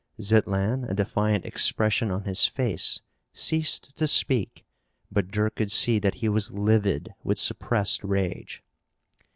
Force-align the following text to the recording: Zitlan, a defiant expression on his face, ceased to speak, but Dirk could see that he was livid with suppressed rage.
Zitlan, 0.19 0.89
a 0.89 0.95
defiant 0.95 1.45
expression 1.45 2.09
on 2.09 2.23
his 2.23 2.47
face, 2.47 3.03
ceased 3.33 3.95
to 3.97 4.07
speak, 4.07 4.65
but 5.11 5.29
Dirk 5.29 5.57
could 5.57 5.71
see 5.71 5.99
that 5.99 6.15
he 6.15 6.27
was 6.27 6.51
livid 6.51 7.13
with 7.23 7.37
suppressed 7.37 8.03
rage. 8.03 8.63